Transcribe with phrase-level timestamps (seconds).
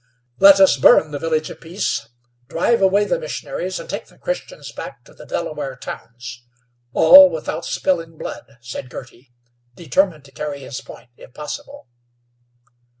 [0.39, 2.07] "Let us burn the Village of Peace,
[2.47, 6.43] drive away the missionaries, and take the Christians back to the Delaware towns
[6.91, 9.31] all without spilling blood," said Girty,
[9.75, 11.85] determined to carry his point, if possible.